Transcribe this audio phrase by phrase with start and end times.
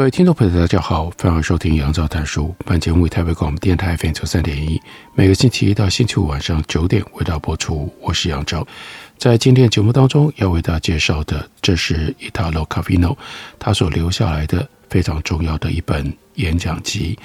[0.00, 2.54] 各位听众朋友，大家好，欢迎收听杨照谈书。
[2.64, 4.80] 本节目为台北广播电台 FM 九三点一，
[5.14, 7.94] 每个星期一到星期五晚上九点为大家播出。
[8.00, 8.66] 我是杨照，
[9.18, 13.18] 在今天节目当中要为大家介绍的，这是 Italo c a f i n o
[13.58, 17.18] 他所留下来的非常重要的一本演讲集。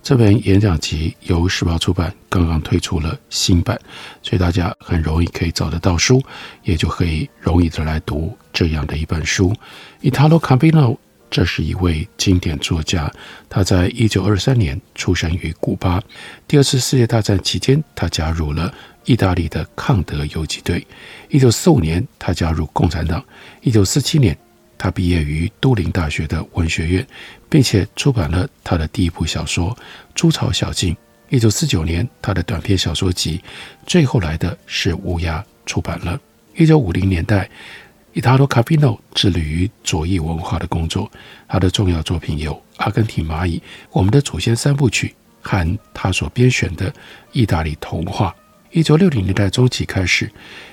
[0.00, 3.76] 这本演讲集由时报出版，刚刚推出了新版，
[4.22, 6.22] 所以大家很容易可以找得到书，
[6.62, 9.52] 也就可以容易的来读这样的一本书。
[10.00, 10.96] Italo c a f i n o
[11.30, 13.10] 这是一位经典作家，
[13.48, 16.02] 他在一九二三年出生于古巴。
[16.48, 20.84] 第二次世界大战期间，他加入了意大利的抗德游击队。
[21.28, 23.24] 一九四五年，他加入共产党。
[23.60, 24.36] 一九四七年，
[24.76, 27.06] 他毕业于都灵大学的文学院，
[27.48, 29.70] 并且出版了他的第一部小说
[30.16, 30.92] 《猪草小径》。
[31.28, 33.38] 一九四九年，他的短篇小说集
[33.86, 36.20] 《最后来的是乌鸦》出版了。
[36.56, 37.48] 一九五零年代。
[38.12, 41.08] 伊塔罗·卡比诺致力于左翼文化的工作，
[41.46, 43.58] 他的重要作品有《阿根廷蚂蚁》、
[43.92, 45.14] 《我们的祖先三部曲》
[45.48, 46.92] 和他所编选的
[47.30, 48.34] 意大利童话。
[48.72, 50.28] 一九六零年代中期开始，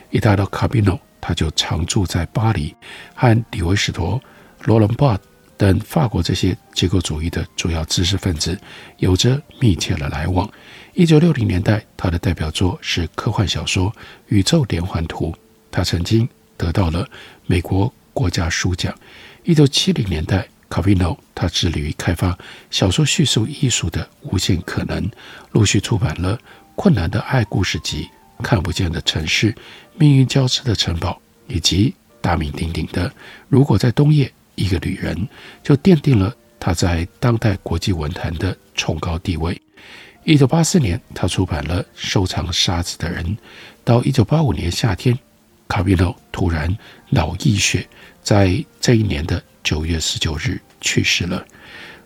[0.09, 2.75] 伊塔罗·卡比诺他就常住在巴黎，
[3.13, 4.19] 和李维史陀、
[4.63, 5.15] 罗伦·巴
[5.58, 8.59] 等法国这些结构主义的主要知识分子
[8.97, 10.49] 有着密切的来往。
[10.95, 13.91] 一九六零年代，他的代表作是科幻小说
[14.30, 15.31] 《宇宙连环图》，
[15.69, 16.27] 他曾经。
[16.57, 17.07] 得到了
[17.45, 18.93] 美国国家书奖。
[19.43, 22.37] 一九七零年代，卡宾诺他致力于开发
[22.69, 25.09] 小说叙述艺术的无限可能，
[25.51, 26.35] 陆续出版了
[26.75, 28.09] 《困难的爱故事集》
[28.43, 29.51] 《看不见的城市》
[29.97, 31.21] 《命运交织的城堡》，
[31.53, 33.09] 以及大名鼎鼎的
[33.47, 35.15] 《如果在冬夜，一个旅人》，
[35.63, 39.59] 就奠定了他在当代国际文坛的崇高地位。
[40.25, 43.23] 一九八四年，他出版了《收藏沙子的人》，
[43.85, 45.17] 到一九八五年夏天。
[45.67, 46.76] 卡比诺突然
[47.10, 47.88] 脑溢血，
[48.22, 51.45] 在这一年的九月十九日去世了。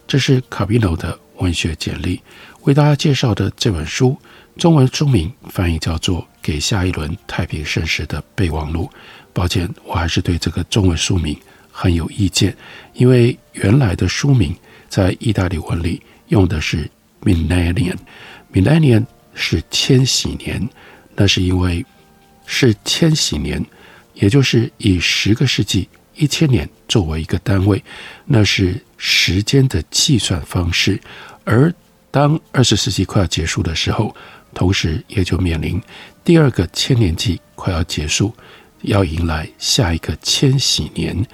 [0.07, 2.21] 这是卡比诺的文学简历。
[2.63, 4.17] 为大家介绍的这本书，
[4.57, 8.89] 中文书名翻译叫做《给下一轮太平盛世的备忘录》。
[9.33, 11.35] 抱歉，我还是对这个中文书名
[11.71, 12.55] 很有意见，
[12.93, 14.55] 因为原来的书名
[14.89, 16.89] 在意大利文里用的是
[17.23, 20.67] “millennium”，“millennium” 是千禧年，
[21.15, 21.85] 那是因为。
[22.53, 23.65] 是千禧年，
[24.13, 27.81] 也就是以十个世纪一千年作为一个单位，
[28.25, 30.99] 那是时间的计算方式。
[31.45, 31.73] 而
[32.11, 34.13] 当二十世纪快要结束的时候，
[34.53, 35.81] 同时也就面临
[36.25, 38.35] 第二个千年纪快要结束，
[38.81, 41.25] 要迎来下一个千禧年。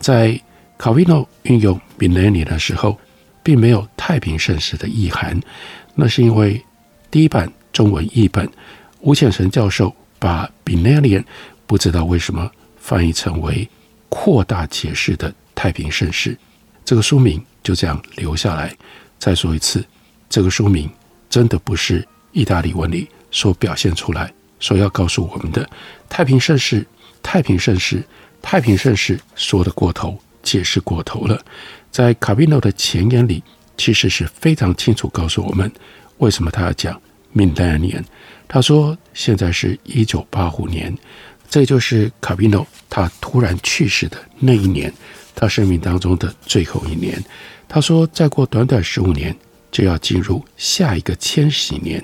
[0.00, 0.38] 在
[0.76, 2.98] 卡维诺运用 millennium 的时候，
[3.44, 5.40] 并没有太平盛世的意涵，
[5.94, 6.60] 那是因为
[7.12, 8.50] 第一版中文译本
[9.02, 9.94] 吴显成教授。
[10.24, 11.22] 把 millennium
[11.66, 13.68] 不知道为什么翻译成为
[14.08, 16.34] 扩大解释的太平盛世，
[16.82, 18.74] 这个书名就这样留下来。
[19.18, 19.84] 再说一次，
[20.30, 20.88] 这个书名
[21.28, 25.68] 真的不是意大利文里所表现出来，所要告诉我们的
[26.08, 26.86] 太平盛世。
[27.22, 28.02] 太平盛世，
[28.40, 31.38] 太平盛世说得过头，解释过头了。
[31.90, 33.42] 在卡比诺的前言里，
[33.76, 35.70] 其实是非常清楚告诉我们
[36.16, 36.98] 为什么他要讲
[37.36, 38.04] millennium。
[38.46, 40.96] 他说：“现在是一九八五年，
[41.48, 44.92] 这就是卡比诺他突然去世的那一年，
[45.34, 47.22] 他生命当中的最后一年。”
[47.68, 49.34] 他说：“再过短短十五年，
[49.72, 52.02] 就要进入下一个千禧年。”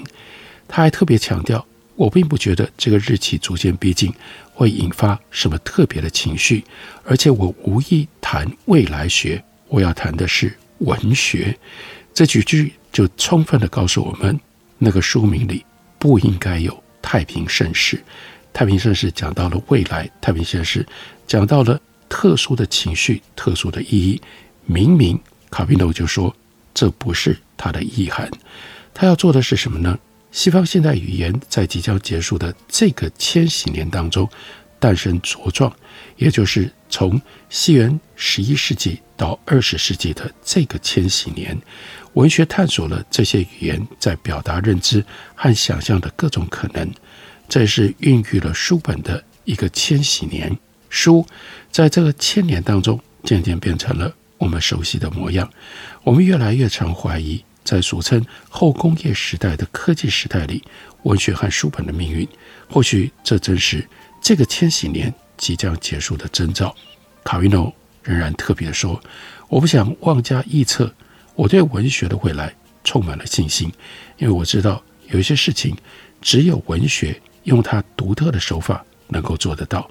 [0.67, 1.65] 他还特别强调
[1.95, 4.13] ：“我并不觉得这个日期逐渐逼近
[4.53, 6.65] 会引发什么特别的情绪，
[7.05, 11.57] 而且我无意谈未来学，我要谈的是文学。”
[12.13, 14.39] 这几句就充分地告诉我们，
[14.79, 15.65] 那个书名里。
[16.01, 18.03] 不应该有太平盛世。
[18.53, 20.85] 太平盛世讲到了未来，太平盛世
[21.29, 24.21] 讲到了特殊的情绪、特殊的意义。
[24.67, 25.21] 明明
[25.51, 26.35] 卡宾诺就说
[26.75, 28.29] 这不是他的意涵，
[28.93, 29.97] 他要做的是什么呢？
[30.33, 34.29] 西方现代语言在即将结束的这个千禧年当中
[34.79, 35.73] 诞生茁壮，
[36.17, 41.57] 也就是从西元十一世纪到二十世纪的这个千禧年。
[42.15, 45.03] 文学探索了这些语言在表达认知
[45.35, 46.93] 和想象的各种可能，
[47.49, 50.55] 这也是孕育了书本的一个千禧年。
[50.89, 51.25] 书
[51.71, 55.49] 在这个千年当中渐渐变成了我们熟悉的模样。
[56.03, 60.65] 我们越来越常怀疑，在俗称后工业时代的科技时代里，
[61.05, 62.27] 文学和书本的命运。
[62.69, 63.89] 或许这正是
[64.21, 66.77] 这个千禧年即将结束的征兆。
[67.25, 69.03] 卡维诺仍然特别说
[69.49, 70.95] ：“我不想妄加臆测，
[71.35, 72.55] 我对文学的未来
[72.85, 73.73] 充满了信心，
[74.19, 75.75] 因为我知道有一些事情
[76.21, 79.91] 只有文学用它独特的手法能够做得到。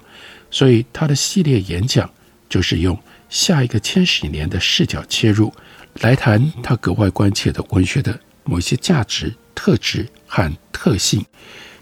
[0.52, 2.08] 所以他的系列演讲
[2.48, 2.98] 就是用
[3.28, 5.52] 下一个千禧年的视角切入，
[6.00, 11.24] 来谈他格外关切的文学的某一些价值、特质和特性。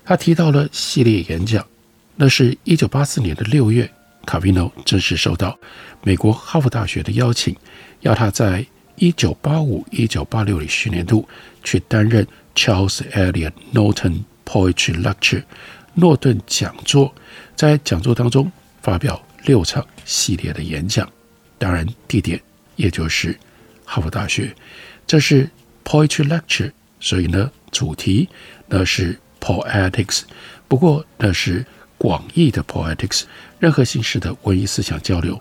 [0.04, 1.66] 他提到了系列演讲，
[2.20, 3.90] 那是一九八四年的六月。”
[4.26, 5.58] 卡维诺正式受到
[6.02, 7.56] 美国哈佛大学的邀请，
[8.00, 8.66] 要他在
[8.96, 11.26] 一九八五、一九八六里学年度
[11.64, 15.42] 去担任 Charles Eliot Norton Poetry Lecture
[15.94, 17.14] 诺顿讲座，
[17.56, 21.10] 在讲座当中发表六场系列的演讲，
[21.56, 22.38] 当然地点
[22.76, 23.34] 也就是
[23.86, 24.54] 哈佛大学。
[25.06, 25.48] 这是
[25.86, 26.70] Poetry Lecture，
[27.00, 28.28] 所以呢，主题
[28.66, 30.24] 那是 Poetics，
[30.66, 31.64] 不过那是。
[31.98, 33.24] 广义的 poetics，
[33.58, 35.38] 任何形式的文艺思想交流，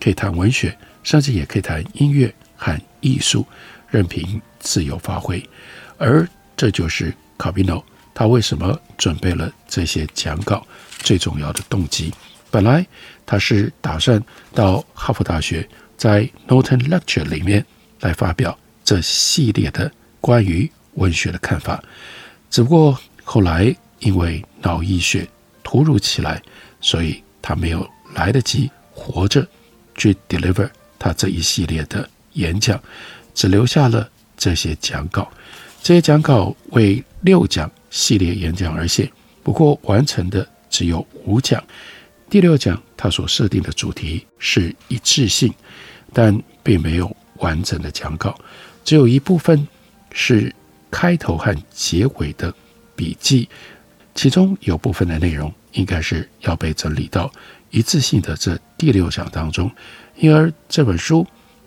[0.00, 3.44] 可以谈文学，甚至也可以谈音乐和艺术，
[3.90, 5.44] 任凭自由发挥。
[5.98, 6.26] 而
[6.56, 10.66] 这就是卡维诺他为什么准备了这些讲稿
[11.00, 12.14] 最重要的动机。
[12.50, 12.86] 本来
[13.26, 14.22] 他是打算
[14.54, 17.64] 到哈佛大学在 Norton Lecture 里面
[18.00, 21.82] 来发表这系列的关于文学的看法，
[22.48, 25.26] 只不过后来因为脑溢血。
[25.66, 26.40] 突如其来，
[26.80, 27.84] 所以他没有
[28.14, 29.44] 来得及活着
[29.96, 32.80] 去 deliver 他这一系列的演讲，
[33.34, 35.28] 只留下了这些讲稿。
[35.82, 39.10] 这些讲稿为六讲系列演讲而写，
[39.42, 41.60] 不过完成的只有五讲。
[42.30, 45.52] 第六讲他所设定的主题是一致性，
[46.12, 48.38] 但并没有完整的讲稿，
[48.84, 49.66] 只有一部分
[50.12, 50.54] 是
[50.92, 52.54] 开头和结尾的
[52.94, 53.48] 笔记。
[54.16, 57.30] 其中有部分的内容应该是要被整理到
[57.70, 59.70] 一次性的这第六讲当中，
[60.16, 61.24] 因而这本书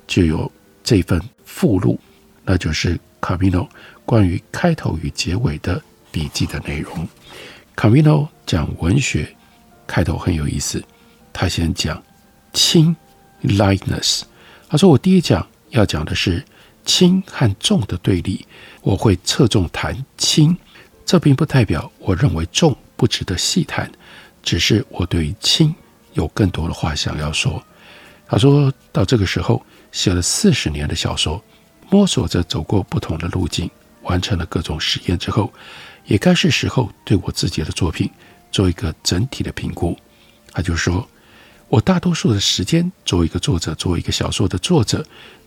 [0.08, 0.52] 就有
[0.84, 2.00] 这份附录，
[2.44, 3.70] 那就是卡米诺
[4.04, 5.80] 关于开头与结尾的
[6.12, 7.08] 笔记的内容。
[7.76, 9.34] 卡米诺讲文学
[9.86, 10.84] 开头很有意思，
[11.32, 12.02] 他先讲
[12.52, 12.96] 轻
[13.44, 14.24] lightness，
[14.68, 16.44] 他说我第一讲要讲的是
[16.84, 18.44] 轻和重的对立，
[18.82, 20.58] 我会侧重谈轻。
[21.10, 23.92] 这并不代表我认为重不值得细谈，
[24.44, 25.74] 只是我对于轻
[26.14, 27.64] 有更多的话想要说。
[28.28, 31.44] 他说到这个时候写了四十年的小说，
[31.90, 33.68] 摸索着走过不同的路径，
[34.04, 35.52] 完成了各种实验之后，
[36.06, 38.08] 也该是时候对我自己的作品
[38.52, 39.98] 做一个整体的评估。
[40.52, 41.10] 他就说，
[41.70, 45.04] 我大多数的时间作为一个作者，作为一个小说的作者，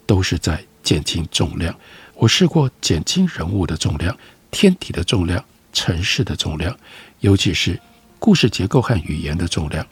[0.07, 1.73] 都是在减轻重量。
[2.17, 4.19] 我试过减轻人物的重量，
[4.51, 5.45] 天体的重量。
[5.73, 6.77] 城市的重量，
[7.21, 7.81] 尤其是
[8.19, 9.87] 故事结构和语言的重量。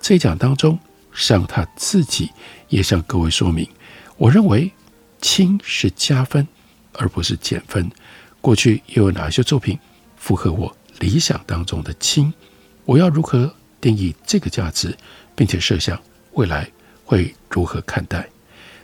[0.00, 0.78] 这一讲当中，
[1.12, 2.30] 向他自己
[2.68, 3.68] 也向各位说明，
[4.16, 4.70] 我认为
[5.20, 6.46] 轻是加分，
[6.92, 7.90] 而不是减分。
[8.40, 9.78] 过去又有哪些作品
[10.16, 12.32] 符合我理想当中的轻？
[12.84, 14.96] 我要如何定义这个价值，
[15.34, 15.98] 并且设想
[16.32, 16.70] 未来
[17.04, 18.28] 会如何看待？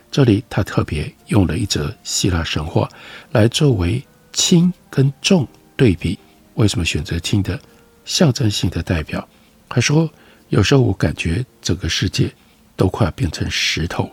[0.09, 2.89] 这里他特别用了一则希腊神话
[3.31, 4.03] 来作为
[4.33, 6.17] 轻跟重对比。
[6.55, 7.59] 为什么选择听的
[8.05, 9.27] 象征性的代表？
[9.69, 10.11] 他说
[10.49, 12.29] ：“有时候我感觉整个世界
[12.75, 14.11] 都快要变成石头，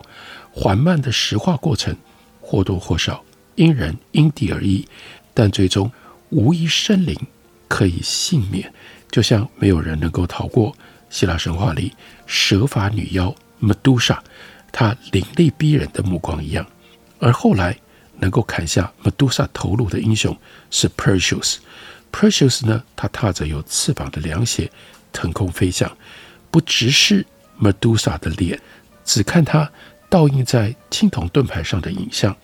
[0.51, 1.93] 缓慢的石化过程
[2.39, 3.21] 或多或少
[3.55, 4.87] 因人因地而异，
[5.33, 5.91] 但最终
[6.29, 7.19] 无一生灵
[7.67, 8.71] 可以幸免。
[9.11, 10.73] 就像没有人能够逃过
[11.09, 11.91] 希腊神话里
[12.25, 14.23] 蛇发女妖梅杜莎，
[14.71, 16.65] 她凌厉逼人的目光一样。
[17.19, 17.77] 而后来
[18.19, 20.33] 能够砍下梅杜莎头颅的英雄
[20.71, 21.57] 是 Perseus。”
[22.11, 22.83] Perseus 呢？
[22.95, 24.69] 他踏着有翅膀的凉鞋，
[25.13, 25.97] 腾空飞翔，
[26.51, 27.25] 不直视
[27.61, 28.59] Medusa 的脸，
[29.05, 29.71] 只看他
[30.09, 32.35] 倒映在青铜盾牌上的影像。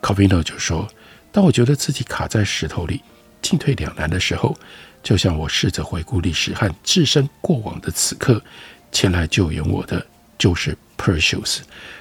[0.00, 0.88] 卡维诺就说
[1.30, 3.00] ：“当我觉得自己卡在石头里，
[3.40, 4.56] 进退两难的时候，
[5.02, 8.42] 就像我试着回顾历史和置身过往的此刻，
[8.90, 10.04] 前来救援我的
[10.36, 11.60] 就是 Perseus。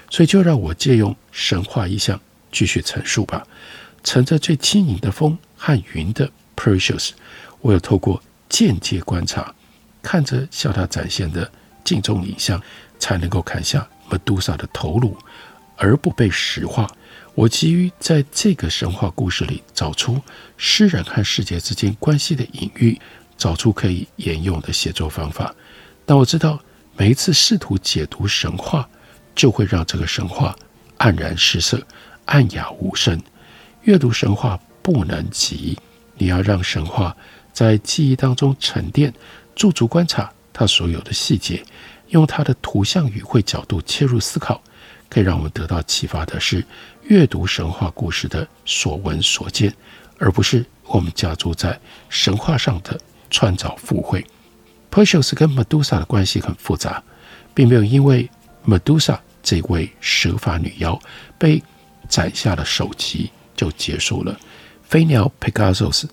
[0.09, 2.19] 所以就让我借用神话意象
[2.51, 3.45] 继续陈述吧。
[4.03, 7.09] 乘着最轻盈的风和云的。” Precious，
[7.61, 9.51] 我有透过间接观察，
[10.03, 11.51] 看着向他展现的
[11.83, 12.61] 镜中影像，
[12.99, 15.17] 才能够砍下 Medusa 的头颅，
[15.75, 16.87] 而不被石化。
[17.33, 20.21] 我急于在这个神话故事里找出
[20.55, 23.01] 诗人和世界之间关系的隐喻，
[23.35, 25.55] 找出可以沿用的写作方法。
[26.05, 26.61] 但我知道
[26.95, 28.87] 每一次试图解读神话，
[29.33, 30.55] 就会让这个神话
[30.99, 31.81] 黯然失色、
[32.25, 33.19] 暗哑无声。
[33.81, 35.75] 阅读神话不能急，
[36.21, 37.17] 你要让神话
[37.51, 39.11] 在记忆当中沉淀，
[39.55, 41.63] 驻足观察它所有的细节，
[42.09, 44.61] 用它的图像语汇角度切入思考，
[45.09, 46.63] 可以让我们得到启发的是
[47.05, 49.73] 阅读神话故事的所闻所见，
[50.19, 53.01] 而不是我们加诸在神话上的
[53.31, 54.23] 创造附会。
[54.91, 57.01] Perseus 跟 Medusa 的关系很复杂，
[57.55, 58.29] 并没有因为
[58.63, 61.01] Medusa 这位蛇发女妖
[61.39, 61.63] 被
[62.07, 63.31] 斩下了首级。
[63.53, 64.35] 就结束了。
[64.91, 66.03] 飞鸟 Pegasus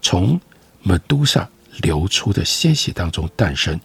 [0.00, 0.40] 从
[0.84, 1.48] Medusa
[1.82, 3.80] 流出的鲜血当中诞生，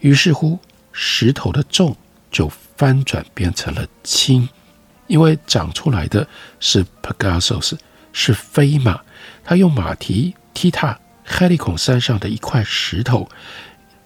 [0.00, 0.58] 于是乎
[0.92, 1.96] 石头的重
[2.30, 4.46] 就翻转变成了轻，
[5.06, 6.28] 因为长出来的
[6.60, 7.78] 是 Pegasus，
[8.12, 9.00] 是飞马。
[9.42, 13.26] 他用马蹄踢踏 Helicon 山上的一块石头，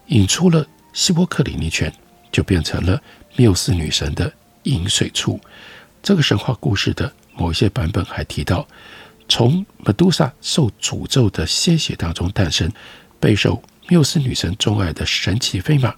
[0.06, 1.92] 引出了希波克里尼泉，
[2.30, 3.02] 就变成了
[3.34, 5.40] 缪斯女神的饮水处。
[6.00, 7.12] 这个神话故事的。
[7.40, 8.66] 某些版本还提到，
[9.28, 12.72] 从 Medusa 受诅咒的鲜血当中诞生，
[13.20, 15.94] 备受缪斯女神钟爱的神奇飞马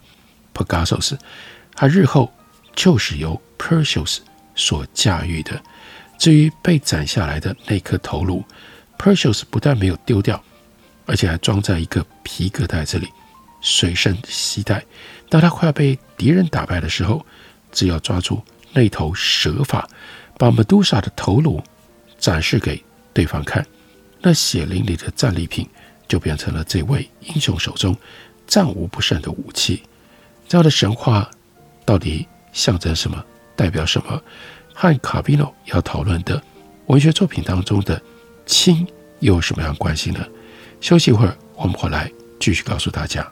[0.53, 1.17] Pegasus，
[1.75, 2.31] 它日后
[2.75, 4.19] 就是由 Perseus
[4.55, 5.63] 所驾驭的。
[6.19, 8.45] 至于被斩下来的那颗头颅
[8.99, 10.43] ，Perseus 不但没有丢掉，
[11.07, 13.09] 而且还装在一个皮革袋子里，
[13.63, 14.85] 随身携带。
[15.29, 17.25] 当他快要被敌人打败的时候，
[17.73, 19.89] 只要抓住那头蛇发。
[20.37, 21.63] 把 Medusa 的头颅
[22.19, 22.83] 展示给
[23.13, 23.67] 对方看，
[24.21, 25.69] 那血淋淋的战利品
[26.09, 27.97] 就变成了这位英雄手中
[28.47, 29.83] 战无不胜的武器。
[30.49, 31.31] 这样的神话
[31.85, 33.25] 到底象征什么？
[33.57, 34.23] 代表什么？
[34.75, 36.43] 和卡比诺要讨论的
[36.87, 38.01] 文学作品当中的
[38.47, 38.87] 亲
[39.19, 40.27] 又有什么样关系呢？
[40.81, 43.31] 休息一会儿，我们回来继续告诉大家。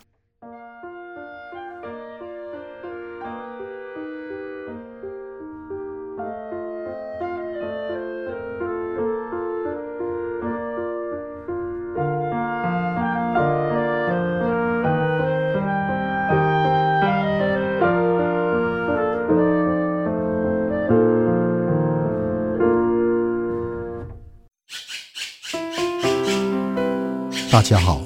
[27.58, 28.00] 大家好，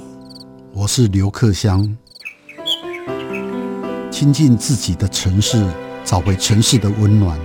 [0.73, 1.87] 我是刘克襄。
[4.11, 5.62] 亲近自己的城市，
[6.06, 7.38] 找回城市的温暖。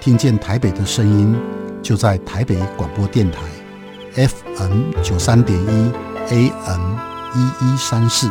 [0.00, 1.36] 听见台北的声音，
[1.82, 3.40] 就在台北广播电台
[4.26, 5.92] ，FM 九三点一
[6.30, 6.96] ，AM
[7.34, 8.30] 一一三四。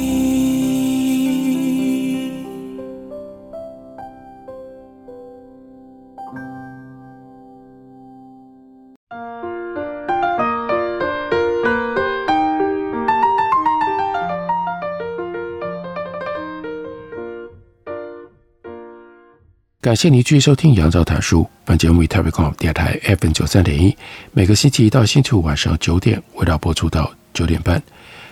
[19.81, 21.49] 感谢您继续收听杨照谈书。
[21.65, 23.97] 本节目以台北广播电台 FM 九三点一，
[24.31, 27.81] 每个星期一到星期五晚上九点，为大家播出到九点半。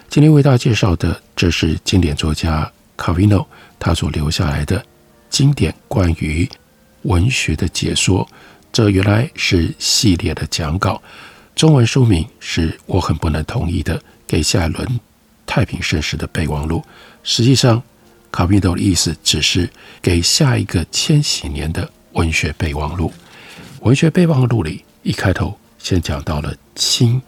[0.09, 4.85] 今天为大家介绍的，这是经典作家卡维诺他所留下来的
[5.31, 6.47] 经典关于
[7.01, 8.29] 文学的解说。
[8.71, 11.01] 这原来是系列的讲稿，
[11.55, 14.99] 中文书名是我很不能同意的，给下一轮
[15.47, 16.85] 太平盛世的备忘录。
[17.23, 17.81] 实际上。
[18.31, 19.69] 卡比诺的意思只是
[20.01, 23.11] 给下一个千禧年的文学备忘录。
[23.81, 27.21] 文学备忘录里一开头先讲到了氢，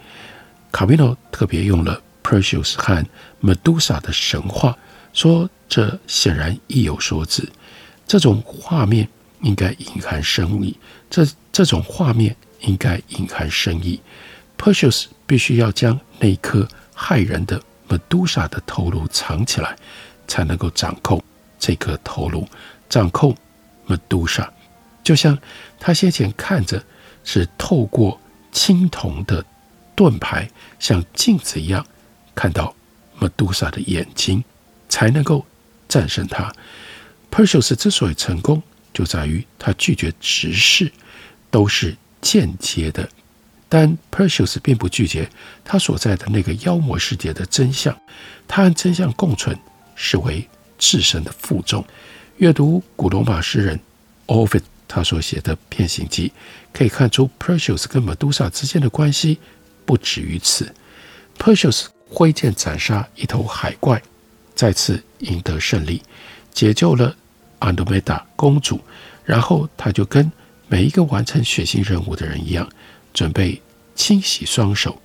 [0.71, 3.05] 卡比诺特别用了 Perseus 和
[3.41, 4.77] Medusa 的神话，
[5.13, 7.49] 说这显然意有所指。
[8.05, 9.07] 这种画面
[9.41, 10.77] 应该隐含深意，
[11.09, 13.99] 这这种画面应该隐含深意。
[14.57, 19.75] Perseus 必须要将那颗害人的 Medusa 的头颅藏起来。
[20.31, 21.21] 才能够掌控
[21.59, 22.47] 这颗头颅，
[22.87, 23.35] 掌控
[23.85, 24.47] Medusa，
[25.03, 25.37] 就像
[25.77, 26.81] 他先前看着
[27.25, 28.17] 是透过
[28.49, 29.43] 青铜的
[29.93, 31.85] 盾牌，像镜子一样
[32.33, 32.73] 看到
[33.19, 34.41] Medusa 的眼睛，
[34.87, 35.45] 才能够
[35.89, 36.49] 战胜他。
[37.29, 40.89] Perseus 之所以成功，就在于他拒绝直视，
[41.49, 43.09] 都是间接的。
[43.67, 45.29] 但 Perseus 并不拒绝
[45.65, 47.93] 他所在的那个妖魔世界的真相，
[48.47, 49.57] 他和真相共存，
[50.01, 51.85] 视为自身的负重。
[52.37, 53.79] 阅读古罗马诗人
[54.25, 56.29] Ovid 他所写的《变形记》，
[56.75, 59.37] 可以看出 Perseus 跟 Medusa 之间的关系
[59.85, 60.73] 不止于此。
[61.37, 64.01] Perseus 挥剑斩杀一头海怪，
[64.55, 66.01] 再次赢得胜利，
[66.51, 67.15] 解救了
[67.59, 68.81] Andromeda 公主，
[69.23, 70.31] 然后他就跟
[70.67, 72.67] 每一个完成血腥任务的人一样。
[73.13, 73.61] 准备
[73.93, 74.99] 清洗双手，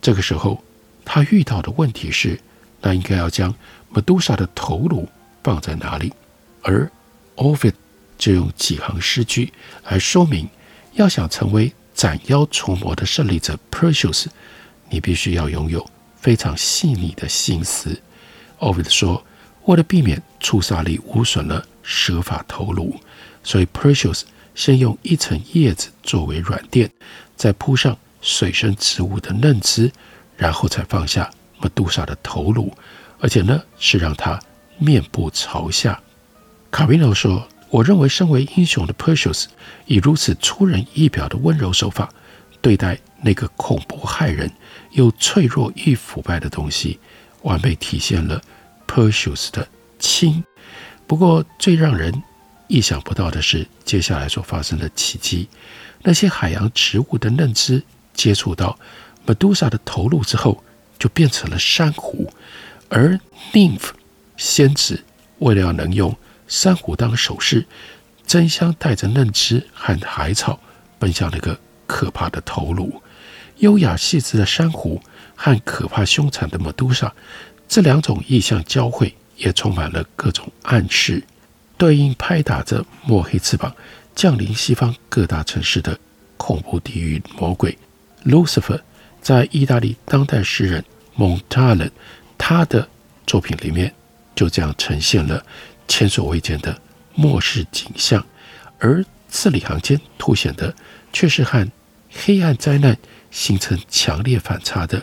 [0.00, 0.64] 这个时候
[1.04, 2.40] 他遇到的问题是，
[2.80, 3.54] 那应该要将
[3.92, 5.08] Medusa 的头颅
[5.42, 6.12] 放在哪里？
[6.62, 6.90] 而
[7.36, 7.74] Ovid
[8.16, 9.52] 就用几行诗句
[9.88, 10.48] 来说明，
[10.94, 14.26] 要想成为斩妖除魔的胜利者 Perseus，
[14.90, 18.00] 你必须要拥有非常细腻的心思。
[18.58, 19.24] Ovid 说
[19.66, 22.98] ：“为了避免触杀力污损了蛇发头颅，
[23.42, 24.22] 所以 Perseus
[24.54, 26.90] 先用一层叶子作为软垫。”
[27.36, 29.92] 再铺上水生植物的嫩枝，
[30.36, 31.30] 然后才放下
[31.60, 32.72] Medusa 的头颅，
[33.20, 34.38] 而且呢是让他
[34.78, 36.00] 面部朝下。
[36.70, 39.46] 卡维诺说：“我认为身为英雄的 Perseus
[39.86, 42.08] 以如此出人意表的温柔手法
[42.60, 44.50] 对待那个恐怖骇人
[44.92, 46.98] 又脆弱易腐败的东西，
[47.42, 48.40] 完美体现了
[48.86, 49.66] Perseus 的
[49.98, 50.44] 轻。
[51.06, 52.22] 不过最让人
[52.66, 55.48] 意想不到的是接下来所发生的奇迹。”
[56.00, 57.82] 那些海洋植物的嫩枝
[58.14, 58.78] 接触到
[59.26, 60.62] Medusa 的头颅之后，
[60.98, 62.32] 就变成了珊瑚。
[62.88, 63.18] 而
[63.52, 63.90] Nymph
[64.36, 65.04] 仙子
[65.38, 67.66] 为了要能用珊瑚当首饰，
[68.26, 70.58] 争相带着嫩枝和海草
[70.98, 73.02] 奔向那个可怕的头颅。
[73.58, 75.02] 优雅细致的珊瑚
[75.34, 77.10] 和可怕凶残的 Medusa，
[77.68, 81.22] 这两种意象交汇，也充满了各种暗示，
[81.76, 83.74] 对应拍打着墨黑翅膀。
[84.14, 85.96] 降临西方各大城市的
[86.36, 87.78] 恐怖地狱魔鬼
[88.24, 88.80] Lucifer，
[89.20, 91.90] 在意大利当代诗人蒙塔伦
[92.36, 92.88] 他的
[93.26, 93.94] 作品里面，
[94.34, 95.44] 就这样呈现了
[95.86, 96.80] 前所未见的
[97.14, 98.24] 末世景象，
[98.78, 100.74] 而字里行间凸显的
[101.12, 101.68] 却是和
[102.10, 102.96] 黑暗灾难
[103.30, 105.02] 形成强烈反差的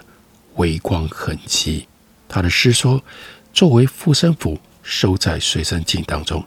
[0.56, 1.88] 微光痕迹。
[2.28, 3.04] 他的诗说
[3.54, 6.44] ：“作为护身符，收在随身镜当中，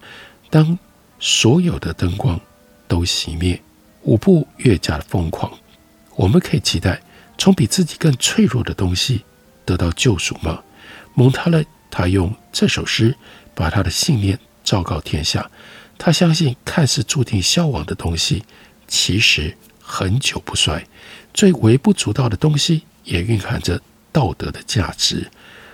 [0.50, 0.78] 当
[1.20, 2.40] 所有的灯光。”
[2.88, 3.62] 都熄灭，
[4.04, 5.52] 舞步越加疯狂。
[6.16, 6.98] 我们可以期待
[7.38, 9.24] 从比自己更脆弱的东西
[9.64, 10.60] 得到救赎吗？
[11.14, 13.16] 蒙塔勒他用这首诗
[13.54, 15.48] 把他的信念昭告天下。
[15.96, 18.44] 他相信看似注定消亡的东西，
[18.86, 20.84] 其实恒久不衰。
[21.32, 23.80] 最微不足道的东西也蕴含着
[24.12, 25.28] 道德的价值。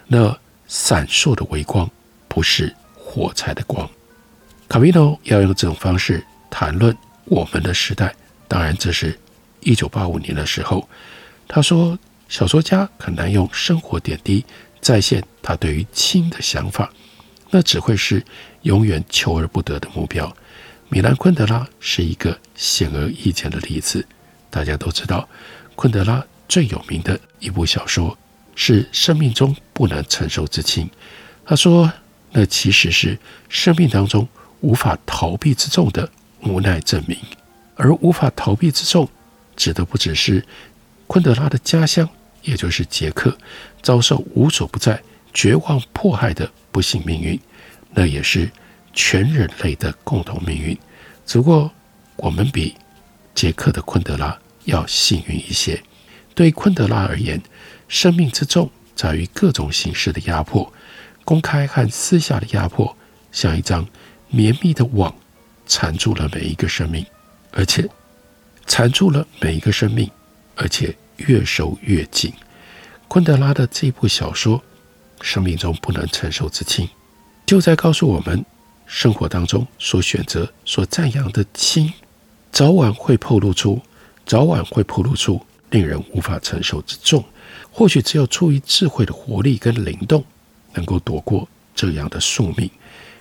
[0.07, 1.90] 那闪烁的微光
[2.29, 3.88] 不是火柴的光。
[4.68, 6.96] 卡维诺要用这种方式谈论。
[7.27, 8.14] 我们的时代，
[8.46, 9.18] 当然这是
[9.61, 10.87] 一九八五年的时候。
[11.46, 14.44] 他说，小说家很难用生活点滴
[14.80, 16.90] 再现他对于亲的想法，
[17.50, 18.24] 那只会是
[18.62, 20.35] 永远求而不得的目标。
[20.88, 24.07] 米兰昆德拉是一个显而易见的例子。
[24.50, 25.28] 大家都知道，
[25.74, 28.16] 昆德拉最有名的一部小说
[28.54, 30.87] 是《生命中不能承受之轻》。
[31.44, 31.92] 他说，
[32.33, 34.28] 那其实是生命当中
[34.61, 36.09] 无法逃避之重的。
[36.46, 37.18] 无奈证明，
[37.74, 39.09] 而无法逃避之重，
[39.57, 40.44] 指的不只是
[41.06, 42.08] 昆德拉的家乡，
[42.42, 43.36] 也就是捷克，
[43.82, 47.38] 遭受无所不在、绝望迫害的不幸命运，
[47.90, 48.50] 那也是
[48.92, 50.76] 全人类的共同命运。
[51.26, 51.70] 只不过，
[52.16, 52.74] 我们比
[53.34, 55.82] 捷克的昆德拉要幸运一些。
[56.34, 57.40] 对昆德拉而言，
[57.88, 60.72] 生命之重在于各种形式的压迫，
[61.24, 62.96] 公开和私下的压迫，
[63.30, 63.86] 像一张
[64.28, 65.14] 绵密的网。
[65.66, 67.06] 缠住了每一个生命，
[67.50, 67.88] 而且
[68.66, 70.10] 缠住了每一个生命，
[70.54, 72.32] 而且越收越紧。
[73.08, 74.58] 昆德拉的这部小说
[75.20, 76.86] 《生命中不能承受之轻》，
[77.46, 78.44] 就在告诉我们：
[78.86, 81.92] 生活当中所选择、所赞扬的轻，
[82.50, 83.80] 早晚会透露出，
[84.26, 85.40] 早晚会透露出
[85.70, 87.24] 令人无法承受之重。
[87.70, 90.24] 或许只有出于智慧的活力跟灵动，
[90.74, 92.70] 能够躲过这样的宿命，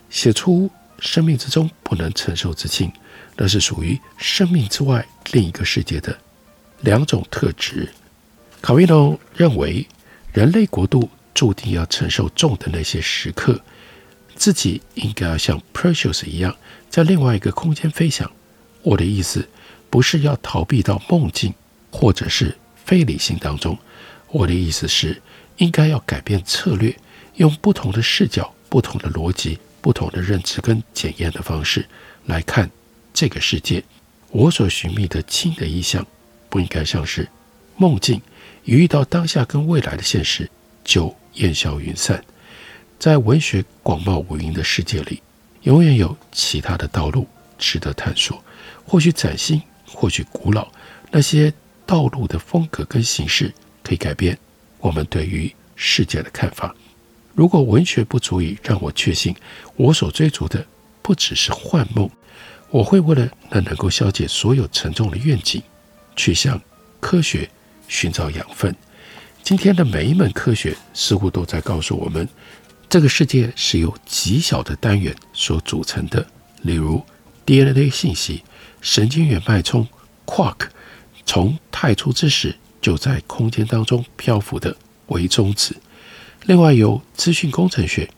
[0.10, 0.70] 写出。
[1.00, 2.90] 生命之中不能承受之轻，
[3.36, 6.18] 那是属于生命之外另一个世界的
[6.84, 7.90] 两种特质。
[8.62, 9.88] 卡维诺认为，
[10.32, 13.60] 人类国度注定要承受重的那些时刻，
[14.36, 16.56] 自己应该要像 Perseus 一样，
[16.90, 18.30] 在另外一个空间飞翔。
[18.84, 19.48] 我的意思
[19.90, 21.54] 不是要逃避到梦境
[21.90, 23.78] 或者是非理性当中，
[24.28, 25.22] 我的意思是
[25.58, 26.96] 应该要改变策略，
[27.36, 29.58] 用不同的视角、不同的逻辑。
[29.82, 31.86] 不同的认知跟检验的方式
[32.28, 32.72] 来看
[33.14, 33.84] 这个世界。
[34.30, 36.08] 我所寻觅的亲的意象，
[36.54, 37.28] 不应该像是
[37.78, 38.22] 梦境，
[38.64, 40.48] 一遇到当下跟未来的现实
[40.84, 42.24] 就烟消云散。
[43.00, 45.20] 在文学广袤无垠的世界里，
[45.64, 48.40] 永远有其他的道路值得探索，
[48.86, 50.68] 或许崭新，或许古老。
[51.10, 51.52] 那些
[51.88, 54.38] 道路的风格跟形式可以改变
[54.78, 56.76] 我们对于世界的看法。
[57.34, 59.36] 如果文学不足以让我确信
[59.76, 60.64] 我所追逐的
[61.02, 62.08] 不只是幻梦，
[62.70, 65.60] 我会为了那能够消解所有沉重的愿景，
[66.16, 66.62] 去向
[67.00, 67.50] 科学
[67.88, 68.76] 寻找养分。
[69.42, 72.28] 今天的每一门科学似乎都在告诉我们。
[72.90, 76.26] 这个世界是由极小的单元所组成的，
[76.62, 77.04] 例如
[77.46, 78.44] DNA 信息、
[78.82, 79.88] 神经元脉冲、
[80.26, 80.68] quark，
[81.26, 84.76] 从太初之时就在空间当中漂浮的
[85.08, 85.76] 微中子。
[86.46, 88.10] 另外，由资讯工程学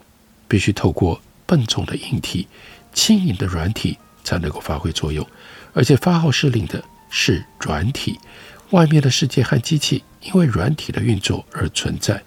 [0.47, 2.47] 必须透过笨重的硬体、
[2.93, 5.25] 轻盈的软体才能够发挥作用，
[5.73, 6.84] 而且发号施令的
[7.17, 8.19] 是软体。
[8.71, 12.21] 外面的世界和机器因为软体的运作而存在。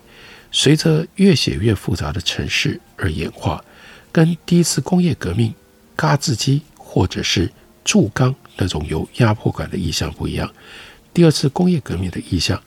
[0.50, 3.62] 随着越写越复杂的城市而演化，
[4.10, 5.52] 跟第一次工业革命
[5.94, 7.52] 嘎子机或者是
[7.84, 10.50] 铸钢那种有压迫感的意象不一样。
[11.12, 12.62] 第二次工业革命的意象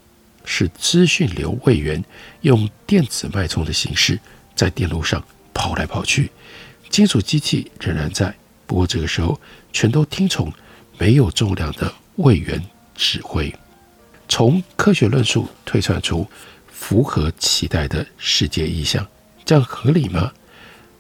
[0.46, 2.04] 是资讯流位元
[2.42, 4.20] 用电子脉冲的形式
[4.56, 5.24] 在电路上
[5.56, 6.30] 跑来跑去，
[6.88, 8.36] 金属机器仍然在，
[8.68, 9.42] 不过这个时候
[9.74, 10.54] 全都听从
[11.00, 12.62] 没有重量的位元
[12.96, 13.54] 指挥。
[14.28, 16.28] 从科学论述推算出。
[16.82, 19.08] 符合期待的世界意象，
[19.46, 20.32] 这样合理吗？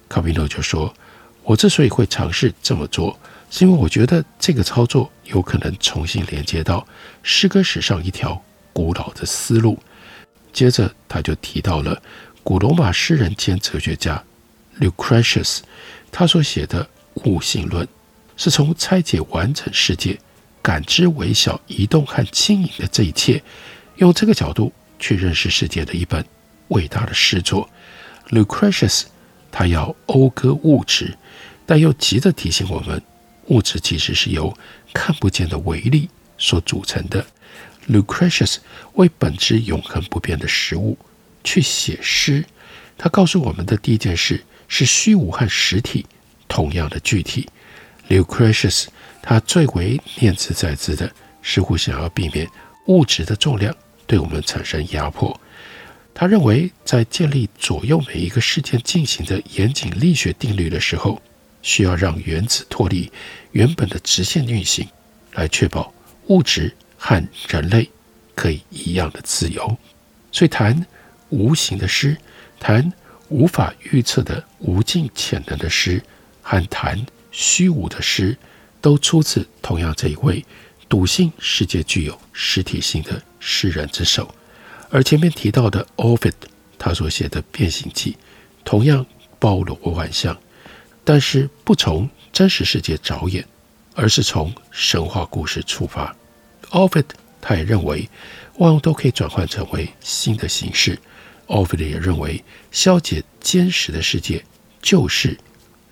[0.07, 0.93] 卡米诺就说
[1.41, 3.19] ：“我之所以会尝试这么做，
[3.49, 6.85] 是因为我觉得这个操作有可能重新连接到
[7.23, 8.39] 诗歌史上一条
[8.71, 9.79] 古老的思路。”
[10.53, 11.99] 接着，他就提到了
[12.43, 14.23] 古罗马诗人兼哲学家
[14.79, 15.61] Lucretius，
[16.11, 16.87] 他所写的
[17.25, 17.87] 悟性论，
[18.37, 20.19] 是从拆解完整世界、
[20.61, 23.41] 感知微小、移动和轻盈的这一切，
[23.97, 24.71] 用这个角度。
[25.03, 26.23] 去认识世界的一本
[26.67, 27.67] 伟大的诗作
[28.29, 29.05] ，Lucretius，
[29.51, 31.17] 他要讴歌物质，
[31.65, 33.01] 但又急着提醒我们，
[33.47, 34.55] 物质其实是由
[34.93, 37.25] 看不见的微粒所组成的。
[37.89, 38.57] Lucretius
[38.93, 40.95] 为本质永恒不变的实物
[41.43, 42.45] 去写诗，
[42.95, 46.05] 他告诉我们的第一件事是虚无和实体
[46.47, 47.49] 同样的具体。
[48.07, 48.85] Lucretius
[49.21, 52.47] 他最为念兹在兹的，似乎想要避免
[52.87, 53.75] 物质的重量。
[54.07, 55.39] 对我们产生压迫。
[56.13, 61.21] 他认为，在建立左右每一个事件进行的严谨力学定律的时候，
[61.61, 63.09] 需要让原子脱离
[63.53, 64.85] 原本的直线运行，
[65.33, 65.93] 来确保
[66.27, 67.89] 物质和人类
[68.35, 69.77] 可以一样的自由。
[70.33, 70.85] 所以，谈
[71.29, 72.17] 无形的诗，
[72.59, 72.91] 谈
[73.29, 76.03] 无法预测的无尽潜能的诗，
[76.41, 78.37] 和谈虚无的诗，
[78.81, 80.43] 都出自同样这一位。
[80.89, 84.35] 笃信世界具有实体性的诗人之手，
[84.89, 86.33] 而前面提到的 Ovid，
[86.77, 88.11] 他所写的《变形记》
[88.65, 89.05] 同样
[89.39, 90.37] 包罗万象，
[91.05, 93.47] 但是不从真实世界着眼，
[93.95, 96.13] 而是从神话故事出发。
[96.71, 97.05] Ovid
[97.39, 98.09] 他也认为
[98.57, 100.99] 万物都可以转换成为新的形式。
[101.47, 104.43] Ovid 也认为消解坚实的世界
[104.81, 105.37] 就是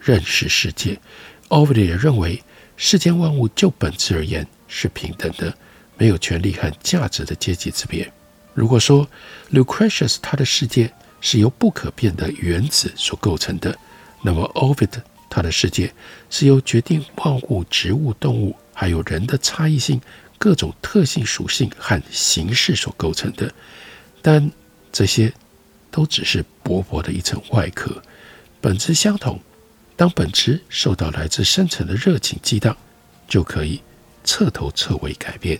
[0.01, 0.99] 认识世界。
[1.47, 2.43] Ovid 也认为
[2.81, 4.47] 世间万物就本质而言。
[4.71, 5.51] 是平等的，
[5.97, 8.09] 没有权利和价值的阶级之别。
[8.53, 9.09] 如果说
[9.51, 13.75] Lucretius 他的世界是由不可变的原子所构成的，
[14.21, 14.91] 那么 Ovid
[15.27, 15.91] 他的世界
[16.29, 19.99] 是由决定万物、植物、动物还有人的差异性、
[20.37, 23.51] 各种特性属性和形式所构成的。
[24.21, 24.51] 但
[24.91, 25.33] 这些
[25.89, 28.03] 都只是薄薄的一层外壳，
[28.61, 29.39] 本质相同。
[29.99, 32.73] 当本质受到来自深层的热情激荡，
[33.27, 33.81] 就可以。
[34.23, 35.59] 彻头彻尾改变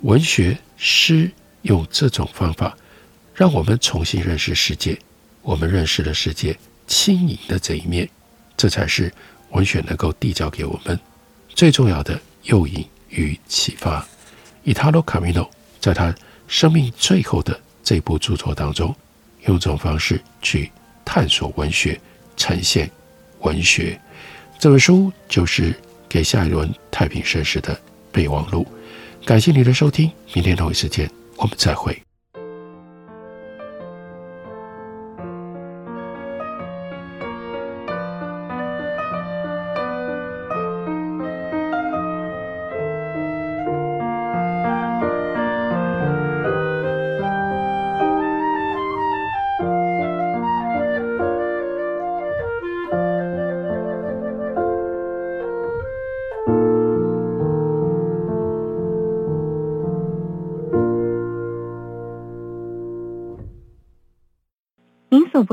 [0.00, 1.30] 文学诗，
[1.62, 2.74] 用这种方法
[3.34, 4.98] 让我们重新认识世界。
[5.42, 8.08] 我们认识了世界轻盈的这一面，
[8.56, 9.12] 这才是
[9.50, 10.98] 文学能够递交给我们
[11.48, 14.06] 最重要的诱引与启发。
[14.62, 16.14] 伊塔罗·卡米诺在他
[16.48, 18.94] 生命最后的这部著作当中，
[19.46, 20.70] 用这种方式去
[21.04, 22.00] 探索文学，
[22.38, 22.90] 呈现
[23.40, 24.00] 文学。
[24.58, 25.74] 这本书就是。
[26.10, 28.66] 给下一轮太平盛世的备忘录。
[29.24, 31.96] 感谢你的收听，明天同一时间我们再会。